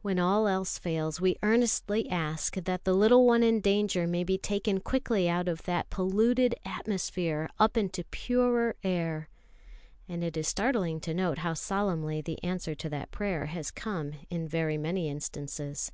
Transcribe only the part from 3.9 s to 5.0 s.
may be taken